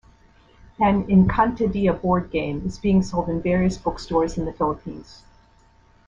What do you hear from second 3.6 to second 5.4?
bookstores in the Philippines.